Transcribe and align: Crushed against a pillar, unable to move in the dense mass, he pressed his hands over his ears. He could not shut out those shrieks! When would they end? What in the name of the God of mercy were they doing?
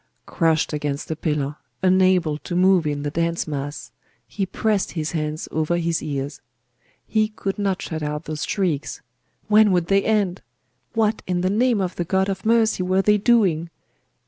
Crushed 0.25 0.73
against 0.73 1.11
a 1.11 1.15
pillar, 1.15 1.57
unable 1.83 2.39
to 2.39 2.55
move 2.55 2.87
in 2.87 3.03
the 3.03 3.11
dense 3.11 3.47
mass, 3.47 3.91
he 4.25 4.47
pressed 4.47 4.93
his 4.93 5.11
hands 5.11 5.47
over 5.51 5.77
his 5.77 6.01
ears. 6.01 6.41
He 7.05 7.27
could 7.27 7.59
not 7.59 7.83
shut 7.83 8.01
out 8.01 8.23
those 8.25 8.43
shrieks! 8.43 9.03
When 9.47 9.71
would 9.71 9.89
they 9.89 10.03
end? 10.03 10.41
What 10.95 11.21
in 11.27 11.41
the 11.41 11.51
name 11.51 11.79
of 11.79 11.97
the 11.97 12.03
God 12.03 12.29
of 12.29 12.47
mercy 12.47 12.81
were 12.81 13.03
they 13.03 13.19
doing? 13.19 13.69